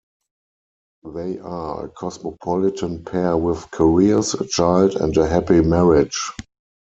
[1.05, 6.31] They are a cosmopolitan pair with careers, a child, and a happy marriage.